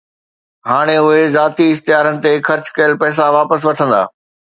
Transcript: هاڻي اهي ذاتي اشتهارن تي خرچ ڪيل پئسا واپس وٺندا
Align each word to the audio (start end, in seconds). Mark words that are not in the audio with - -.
هاڻي 0.69 0.95
اهي 1.01 1.19
ذاتي 1.35 1.65
اشتهارن 1.75 2.19
تي 2.25 2.33
خرچ 2.47 2.65
ڪيل 2.77 2.91
پئسا 3.01 3.25
واپس 3.37 3.59
وٺندا 3.67 4.01